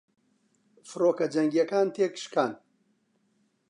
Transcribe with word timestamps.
فڕۆکە 0.89 1.25
جەنگیەکان 1.33 1.87
تێکشکان 1.95 2.51